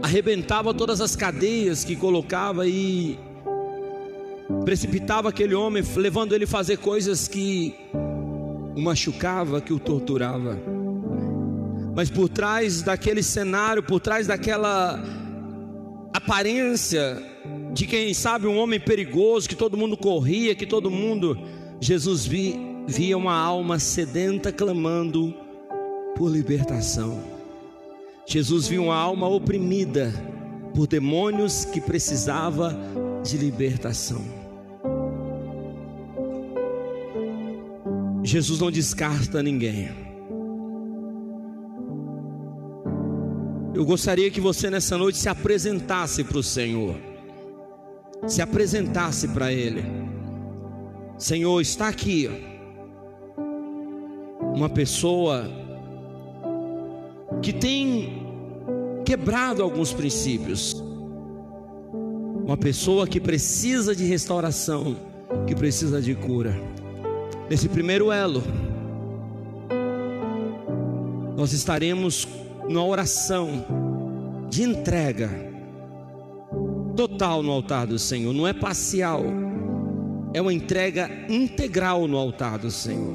[0.02, 3.18] arrebentava todas as cadeias que colocava e
[4.64, 7.74] precipitava aquele homem, levando ele a fazer coisas que
[8.76, 10.58] o machucava, que o torturava.
[11.94, 15.02] Mas por trás daquele cenário, por trás daquela
[16.12, 17.22] aparência
[17.72, 21.38] de quem sabe um homem perigoso, que todo mundo corria, que todo mundo
[21.80, 25.34] Jesus via uma alma sedenta clamando
[26.16, 27.39] por libertação.
[28.32, 30.12] Jesus viu uma alma oprimida
[30.72, 32.78] por demônios que precisava
[33.24, 34.22] de libertação.
[38.22, 39.88] Jesus não descarta ninguém.
[43.74, 46.94] Eu gostaria que você nessa noite se apresentasse para o Senhor,
[48.28, 49.82] se apresentasse para Ele.
[51.18, 52.30] Senhor, está aqui
[54.54, 55.50] uma pessoa
[57.42, 58.19] que tem
[59.04, 60.74] quebrado alguns princípios,
[62.44, 64.96] uma pessoa que precisa de restauração,
[65.46, 66.54] que precisa de cura.
[67.48, 68.42] Nesse primeiro elo,
[71.36, 72.26] nós estaremos
[72.68, 73.64] na oração
[74.48, 75.30] de entrega
[76.96, 79.24] total no altar do Senhor, não é parcial
[80.32, 83.14] é uma entrega integral no altar do Senhor.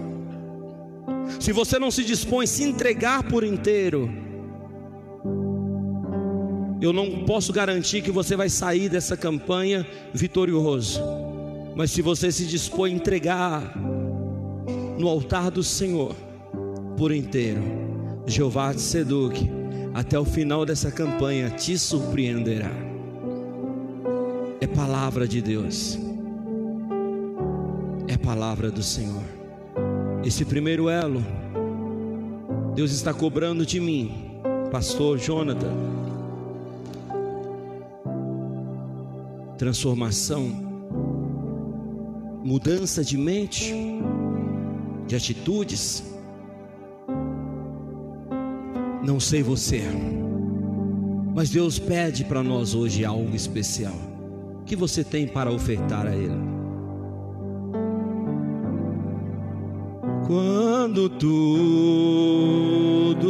[1.40, 4.12] Se você não se dispõe a se entregar por inteiro,
[6.86, 11.02] eu não posso garantir que você vai sair dessa campanha vitorioso.
[11.76, 13.78] Mas se você se dispõe a entregar
[14.98, 16.16] no altar do Senhor
[16.98, 17.62] por inteiro,
[18.26, 19.50] Jeová te seduque,
[19.94, 22.72] até o final dessa campanha te surpreenderá.
[24.62, 26.00] É palavra de Deus
[28.08, 29.24] é palavra do Senhor.
[30.24, 31.24] Esse primeiro elo,
[32.74, 34.40] Deus está cobrando de mim,
[34.72, 35.74] Pastor Jonathan,
[39.58, 40.48] transformação,
[42.44, 43.74] mudança de mente,
[45.08, 46.04] de atitudes.
[49.04, 49.84] Não sei você,
[51.34, 53.96] mas Deus pede para nós hoje algo especial.
[54.62, 56.56] O que você tem para ofertar a Ele?
[60.28, 63.30] quando tudo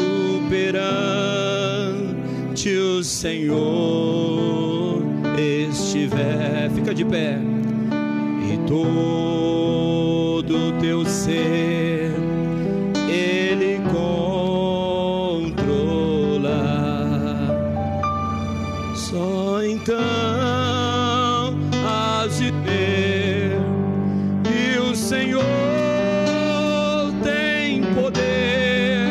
[0.49, 4.74] perante o Senhor
[5.39, 7.39] estiver, fica de pé,
[8.51, 12.11] e todo teu ser
[13.07, 14.15] Ele controla.
[18.95, 19.95] Só então
[21.85, 23.57] has de ter,
[24.49, 25.43] e o Senhor
[27.23, 29.09] tem poder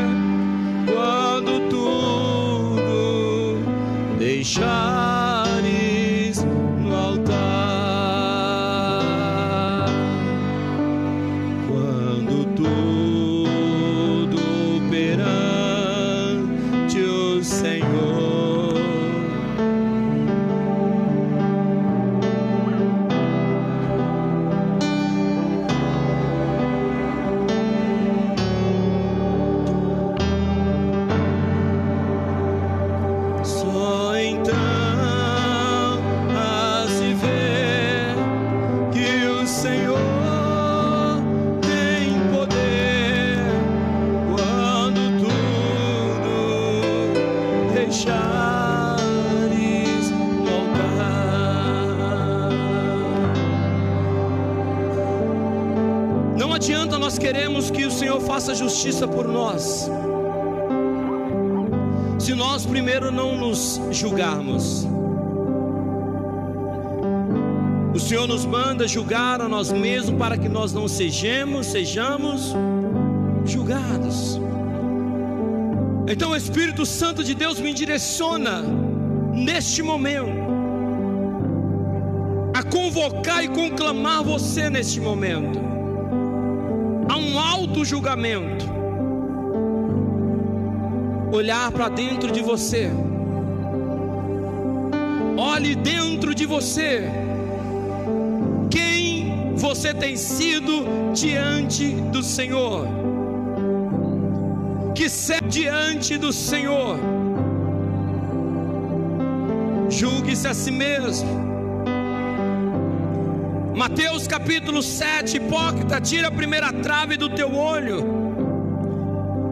[0.86, 3.58] quando tudo
[4.18, 5.03] deixar.
[58.74, 59.88] Justiça por nós,
[62.18, 64.84] se nós primeiro não nos julgarmos.
[67.94, 72.52] O Senhor nos manda julgar a nós mesmos para que nós não sejamos, sejamos
[73.44, 74.40] julgados.
[76.08, 78.60] Então o Espírito Santo de Deus me direciona
[79.32, 80.34] neste momento
[82.52, 85.63] a convocar e conclamar você neste momento
[87.74, 88.66] um alto julgamento.
[91.32, 92.90] Olhar para dentro de você.
[95.36, 97.02] Olhe dentro de você.
[98.70, 102.86] Quem você tem sido diante do Senhor?
[104.94, 106.96] Que serve diante do Senhor.
[109.90, 111.53] Julgue-se a si mesmo
[113.74, 118.04] Mateus capítulo 7, hipócrita, tira a primeira trave do teu olho,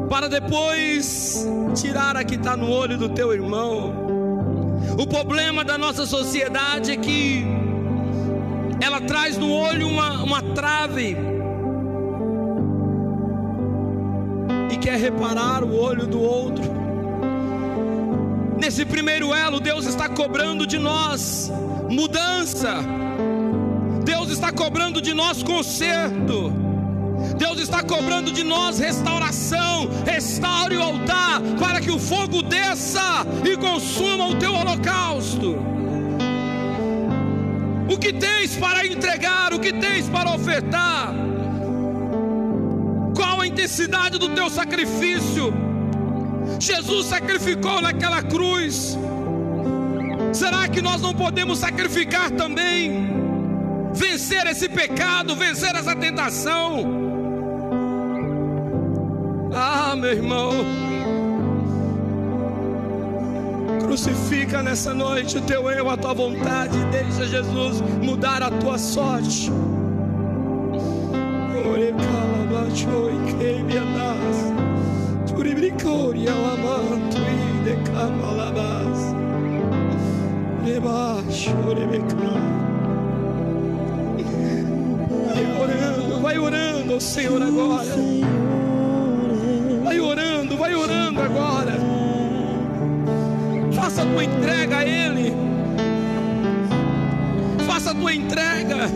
[0.08, 1.44] para depois
[1.74, 3.92] tirar a que está no olho do teu irmão.
[4.96, 7.44] O problema da nossa sociedade é que
[8.80, 11.16] ela traz no olho uma, uma trave
[14.70, 16.62] e quer reparar o olho do outro.
[18.56, 21.50] Nesse primeiro elo, Deus está cobrando de nós
[21.90, 23.01] mudança
[24.42, 26.52] está cobrando de nós conserto.
[27.38, 29.88] Deus está cobrando de nós restauração.
[30.04, 35.56] Restaure o altar para que o fogo desça e consuma o teu holocausto.
[37.88, 39.54] O que tens para entregar?
[39.54, 41.14] O que tens para ofertar?
[43.14, 45.54] Qual a intensidade do teu sacrifício?
[46.58, 48.98] Jesus sacrificou naquela cruz.
[50.32, 53.21] Será que nós não podemos sacrificar também?
[53.92, 57.00] Vencer esse pecado, vencer essa tentação.
[59.54, 60.52] Ah, meu irmão,
[63.80, 69.50] crucifica nessa noite o teu eu, a tua vontade, deixa Jesus mudar a tua sorte.
[71.70, 73.12] Ore calabachoi
[85.32, 86.20] debaixo, orebecai.
[86.20, 87.94] Vai orando ao Senhor agora.
[89.84, 91.72] Vai orando, vai orando agora.
[93.72, 95.34] Faça a tua entrega a Ele.
[97.66, 98.88] Faça a tua entrega.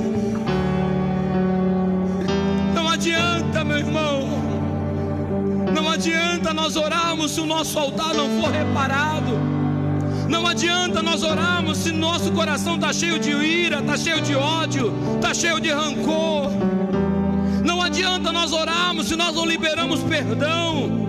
[2.75, 4.29] Não adianta, meu irmão.
[5.75, 9.26] Não adianta nós orarmos se o nosso altar não for reparado.
[10.29, 14.93] Não adianta nós orarmos se nosso coração está cheio de ira, está cheio de ódio,
[15.17, 16.51] está cheio de rancor.
[17.65, 21.07] Não adianta nós orarmos se nós não liberamos perdão.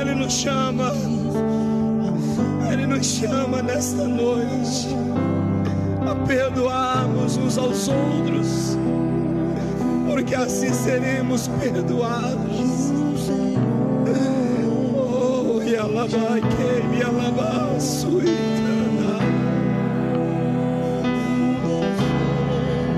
[0.00, 0.92] Ele nos chama,
[2.70, 4.88] Ele nos chama nesta noite
[6.10, 8.76] a perdoarmos uns aos outros,
[10.08, 12.51] porque assim seremos perdoados.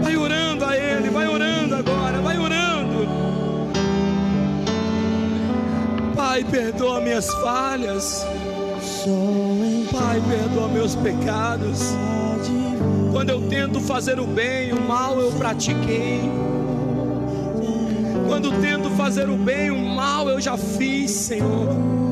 [0.02, 3.06] Vai orando a Ele, vai orando agora, vai orando.
[6.16, 8.26] Pai, perdoa minhas falhas.
[9.92, 11.94] Pai, perdoa meus pecados.
[13.12, 16.22] Quando eu tento fazer o bem, o mal eu pratiquei.
[18.26, 22.03] Quando tento fazer o bem, o mal eu já fiz, Senhor.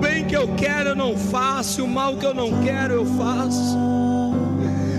[0.00, 3.78] Bem que eu quero eu não faço, o mal que eu não quero eu faço.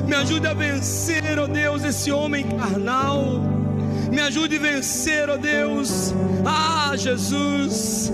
[0.07, 3.41] Me ajude a vencer, ó oh Deus, esse homem carnal.
[4.11, 6.13] Me ajude a vencer, ó oh Deus.
[6.45, 8.11] Ah, Jesus.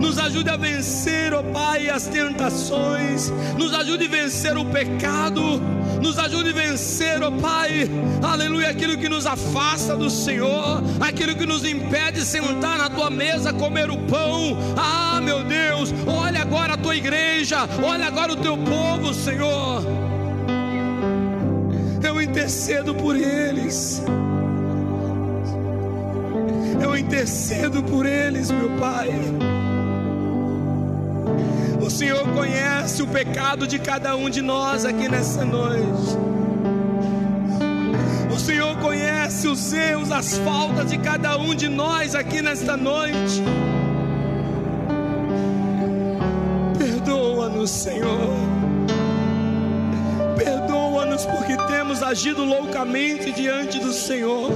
[0.00, 3.30] Nos ajude a vencer, ó oh Pai, as tentações.
[3.58, 5.60] Nos ajude a vencer o pecado
[6.00, 7.90] nos ajude a vencer, ó Pai,
[8.22, 13.10] aleluia, aquilo que nos afasta do Senhor, aquilo que nos impede de sentar na tua
[13.10, 14.56] mesa, comer o pão.
[14.76, 15.57] Ah, meu Deus,
[16.06, 19.82] olha agora a tua igreja, olha agora o teu povo, Senhor.
[22.02, 24.02] Eu intercedo por eles.
[26.80, 29.10] Eu intercedo por eles, meu Pai.
[31.80, 36.16] O Senhor conhece o pecado de cada um de nós aqui nessa noite.
[38.34, 43.42] O Senhor conhece os erros, as faltas de cada um de nós aqui nesta noite.
[47.68, 48.30] Senhor.
[50.36, 54.50] Perdoa-nos porque temos agido loucamente diante do Senhor.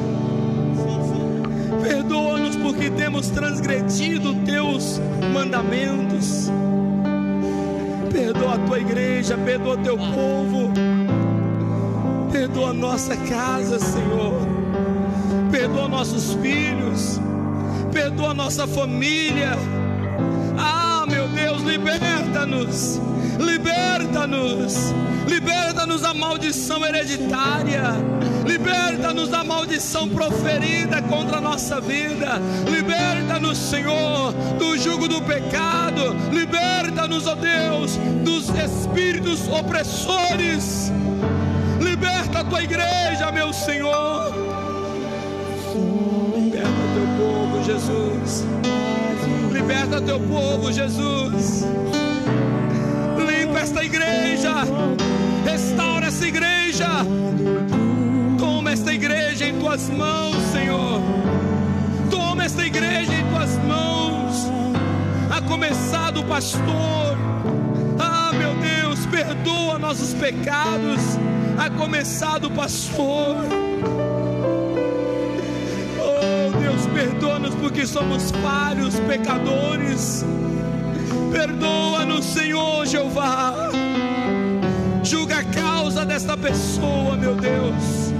[1.83, 5.01] Perdoa-nos porque temos transgredido teus
[5.33, 6.51] mandamentos.
[8.11, 10.73] Perdoa a tua igreja, perdoa teu povo.
[12.31, 14.35] Perdoa a nossa casa, Senhor.
[15.51, 17.21] Perdoa nossos filhos.
[17.93, 19.57] Perdoa nossa família.
[21.65, 23.01] Liberta-nos.
[23.39, 24.93] Liberta-nos.
[25.27, 27.83] Liberta-nos da maldição hereditária.
[28.47, 32.41] Liberta-nos da maldição proferida contra a nossa vida.
[32.69, 36.15] Liberta-nos, Senhor, do jugo do pecado.
[36.33, 40.93] Liberta-nos, ó Deus, dos espíritos opressores.
[41.81, 44.33] Liberta a tua igreja, meu Senhor.
[46.35, 48.45] Liberta teu povo, Jesus.
[49.73, 51.65] Liberta teu povo, Jesus.
[53.17, 54.53] Limpa esta igreja.
[55.47, 56.53] Restaura essa igreja
[58.73, 61.01] esta igreja em tuas mãos, Senhor.
[62.11, 64.47] Toma esta igreja em tuas mãos.
[65.31, 67.19] A começar do pastor.
[67.99, 71.01] Ah, meu Deus, perdoa nossos pecados.
[71.59, 73.62] A começar do pastor.
[77.03, 80.25] Perdoa-nos porque somos falhos, pecadores.
[81.33, 83.55] Perdoa-nos, Senhor Jeová.
[85.03, 88.13] Julga a causa desta pessoa, meu Deus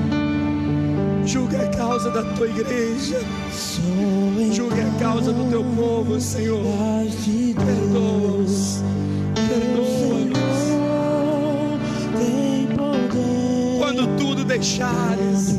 [1.25, 3.21] Julga a causa da tua igreja.
[4.53, 6.65] Julga a causa do teu povo, Senhor.
[7.55, 8.83] Perdoa-os.
[9.49, 10.43] Perdoa-nos.
[13.79, 15.57] Quando tudo deixares.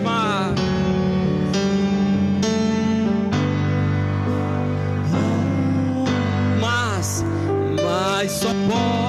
[0.00, 0.54] Derramar.
[6.60, 7.24] Mas,
[7.82, 8.99] mas só pode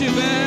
[0.00, 0.43] vida.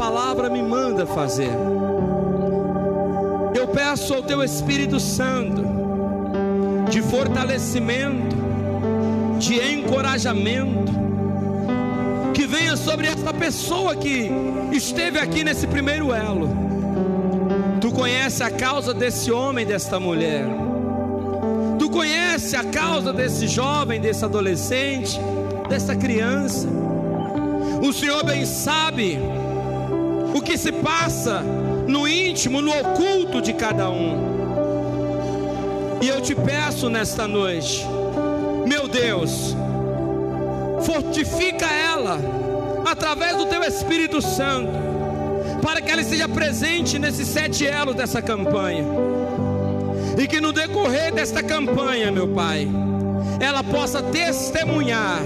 [0.00, 1.52] Palavra me manda fazer.
[3.54, 5.62] Eu peço ao teu Espírito Santo
[6.88, 8.34] de fortalecimento,
[9.38, 10.90] de encorajamento,
[12.32, 14.30] que venha sobre esta pessoa que
[14.72, 16.48] esteve aqui nesse primeiro elo.
[17.78, 20.46] Tu conhece a causa desse homem, desta mulher.
[21.78, 25.20] Tu conhece a causa desse jovem, desse adolescente,
[25.68, 26.66] dessa criança.
[27.86, 29.18] O Senhor bem sabe
[30.60, 31.42] se passa
[31.88, 34.28] no íntimo, no oculto de cada um.
[36.02, 37.86] E eu te peço nesta noite,
[38.66, 39.56] meu Deus,
[40.82, 42.18] fortifica ela
[42.86, 44.70] através do teu Espírito Santo,
[45.62, 48.84] para que ela esteja presente nesses sete elos dessa campanha.
[50.18, 52.68] E que no decorrer desta campanha, meu Pai,
[53.40, 55.20] ela possa testemunhar,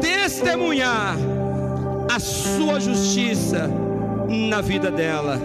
[0.00, 1.16] testemunhar
[2.12, 3.70] a sua justiça
[4.30, 5.38] na vida dela.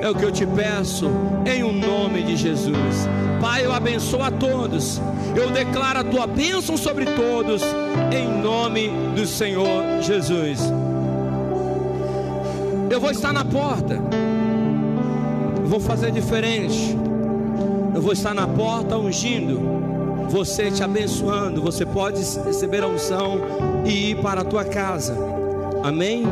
[0.00, 1.08] É o que eu te peço,
[1.46, 3.08] em o um nome de Jesus.
[3.40, 5.00] Pai, eu abençoo a todos.
[5.36, 7.62] Eu declaro a tua bênção sobre todos,
[8.12, 10.60] em nome do Senhor Jesus.
[12.90, 13.94] Eu vou estar na porta.
[15.56, 16.96] Eu vou fazer diferente.
[17.94, 19.60] Eu vou estar na porta ungindo.
[20.28, 21.62] Você te abençoando.
[21.62, 23.40] Você pode receber a unção
[23.84, 25.16] e ir para a tua casa.
[25.82, 26.24] Amém?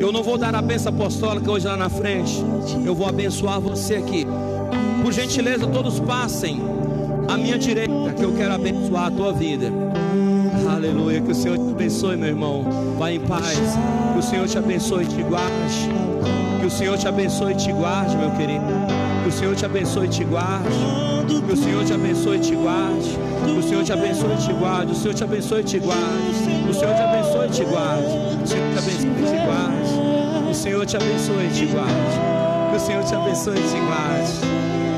[0.00, 2.42] Eu não vou dar a bênção apostólica hoje lá na frente.
[2.86, 4.26] Eu vou abençoar você aqui.
[5.02, 6.58] Por gentileza, todos passem
[7.28, 9.70] à minha direita, que eu quero abençoar a tua vida.
[10.72, 11.20] Aleluia.
[11.20, 12.64] Que o Senhor te abençoe, meu irmão.
[12.98, 13.60] Vai em paz.
[14.14, 15.90] Que o Senhor te abençoe e te guarde.
[16.60, 18.64] Que o Senhor te abençoe e te guarde, meu querido.
[19.22, 20.68] Que o Senhor te abençoe e te guarde.
[21.46, 23.18] Que o Senhor te abençoe e te guarde.
[23.44, 24.92] Que o Senhor te abençoe e te guarde.
[24.92, 26.70] O Senhor te abençoe e te guarde.
[26.70, 28.19] O Senhor te abençoe e te guarde.
[28.42, 30.50] O Senhor te abençoe e te guarde.
[30.50, 31.94] O Senhor te abençoe e te guarde.
[32.74, 34.32] O Senhor te abençoe e te guarde.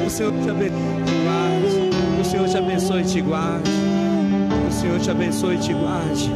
[0.07, 2.21] O Senhor te abençoe e te guarde.
[2.21, 3.71] O Senhor te abençoe e te guarde.
[4.69, 6.31] O Senhor te abençoe e te guarde.